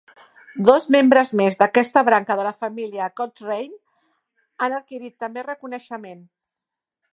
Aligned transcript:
Dos 0.69 0.85
membres 0.95 1.33
més 1.41 1.57
d'aquesta 1.59 2.03
branca 2.07 2.37
de 2.39 2.47
la 2.47 2.55
família 2.63 3.11
Cochrane 3.21 3.79
han 4.69 4.77
adquirit 4.81 5.17
també 5.27 5.47
reconeixement. 5.51 6.29